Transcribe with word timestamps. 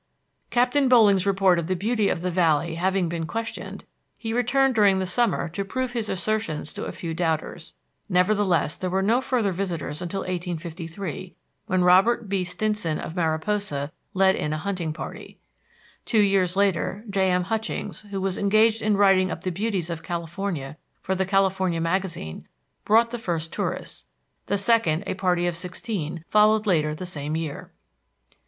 Captain 0.49 0.89
Boling's 0.89 1.27
report 1.27 1.59
of 1.59 1.67
the 1.67 1.75
beauty 1.75 2.09
of 2.09 2.21
the 2.21 2.31
valley 2.31 2.73
having 2.73 3.07
been 3.07 3.27
questioned, 3.27 3.85
he 4.17 4.33
returned 4.33 4.73
during 4.73 4.97
the 4.97 5.05
summer 5.05 5.47
to 5.47 5.63
prove 5.63 5.91
his 5.93 6.09
assertions 6.09 6.73
to 6.73 6.85
a 6.85 6.91
few 6.91 7.13
doubters. 7.13 7.75
Nevertheless, 8.09 8.77
there 8.77 8.89
were 8.89 9.03
no 9.03 9.21
further 9.21 9.51
visitors 9.51 10.01
until 10.01 10.21
1853, 10.21 11.35
when 11.67 11.83
Robert 11.83 12.27
B. 12.27 12.43
Stinson 12.43 12.97
of 12.97 13.15
Mariposa 13.15 13.91
led 14.15 14.35
in 14.35 14.53
a 14.53 14.57
hunting 14.57 14.91
party. 14.91 15.37
Two 16.03 16.21
years 16.21 16.55
later 16.55 17.05
J.M. 17.07 17.43
Hutchings, 17.43 18.01
who 18.09 18.19
was 18.19 18.39
engaged 18.39 18.81
in 18.81 18.97
writing 18.97 19.29
up 19.29 19.41
the 19.43 19.51
beauties 19.51 19.91
of 19.91 20.01
California 20.01 20.77
for 20.99 21.13
the 21.13 21.27
California 21.27 21.79
Magazine, 21.79 22.47
brought 22.85 23.11
the 23.11 23.19
first 23.19 23.53
tourists; 23.53 24.05
the 24.47 24.57
second, 24.57 25.03
a 25.05 25.13
party 25.13 25.45
of 25.45 25.55
sixteen, 25.55 26.25
followed 26.27 26.65
later 26.65 26.95
the 26.95 27.05
same 27.05 27.35
year. 27.35 27.71